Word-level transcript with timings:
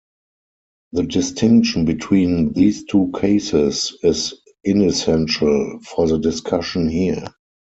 The 0.93 1.03
distinction 1.03 1.85
between 1.85 2.53
these 2.53 2.85
two 2.85 3.11
cases 3.15 3.95
is 4.01 4.33
inessential 4.63 5.79
for 5.81 6.07
the 6.07 6.17
discussion 6.17 6.89
here. 6.89 7.23